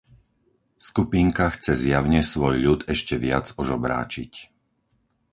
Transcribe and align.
Skupinka 0.87 1.45
chce 1.55 1.71
zjavne 1.83 2.21
svoj 2.31 2.55
ľud 2.65 2.79
ešte 2.93 3.15
viac 3.25 3.45
ožobráčiť. 3.61 4.33